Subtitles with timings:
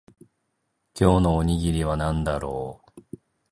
[0.99, 3.03] 今日のおにぎりは何だろう